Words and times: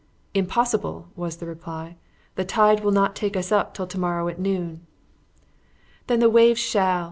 "Impossible!" 0.33 1.09
was 1.15 1.37
the 1.37 1.45
reply: 1.45 1.95
"the 2.33 2.43
tide 2.43 2.83
will 2.83 2.91
not 2.91 3.15
take 3.15 3.37
us 3.37 3.51
up 3.51 3.75
till 3.75 3.85
to 3.85 3.99
morrow 3.99 4.27
at 4.27 4.39
noon." 4.39 4.83
"Then 6.07 6.19
the 6.19 6.27
waves 6.27 6.59
shall!" 6.59 6.99